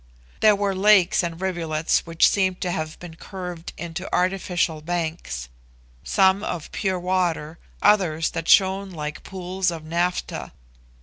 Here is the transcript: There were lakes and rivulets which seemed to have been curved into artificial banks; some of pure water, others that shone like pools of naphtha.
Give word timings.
There 0.39 0.55
were 0.55 0.73
lakes 0.73 1.21
and 1.23 1.39
rivulets 1.39 2.07
which 2.07 2.27
seemed 2.27 2.59
to 2.61 2.71
have 2.71 2.97
been 2.97 3.13
curved 3.17 3.71
into 3.77 4.09
artificial 4.11 4.81
banks; 4.81 5.47
some 6.03 6.41
of 6.43 6.71
pure 6.71 6.99
water, 6.99 7.59
others 7.83 8.31
that 8.31 8.47
shone 8.49 8.89
like 8.89 9.21
pools 9.21 9.69
of 9.69 9.83
naphtha. 9.83 10.53